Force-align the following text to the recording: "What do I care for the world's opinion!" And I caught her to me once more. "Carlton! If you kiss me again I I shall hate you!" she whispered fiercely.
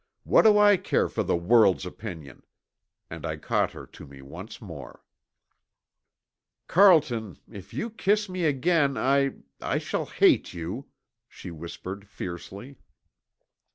"What 0.23 0.45
do 0.45 0.57
I 0.57 0.77
care 0.77 1.07
for 1.07 1.21
the 1.21 1.35
world's 1.35 1.85
opinion!" 1.85 2.41
And 3.11 3.23
I 3.23 3.37
caught 3.37 3.73
her 3.73 3.85
to 3.85 4.07
me 4.07 4.23
once 4.23 4.59
more. 4.59 5.03
"Carlton! 6.67 7.37
If 7.47 7.71
you 7.71 7.91
kiss 7.91 8.27
me 8.27 8.45
again 8.45 8.97
I 8.97 9.35
I 9.61 9.77
shall 9.77 10.07
hate 10.07 10.53
you!" 10.55 10.87
she 11.29 11.51
whispered 11.51 12.07
fiercely. 12.07 12.77